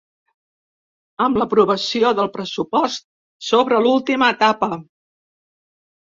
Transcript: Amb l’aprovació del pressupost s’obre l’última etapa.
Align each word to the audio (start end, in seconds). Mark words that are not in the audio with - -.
Amb 1.25 1.35
l’aprovació 1.41 2.13
del 2.19 2.29
pressupost 2.37 3.05
s’obre 3.49 3.81
l’última 3.83 4.31
etapa. 4.37 4.71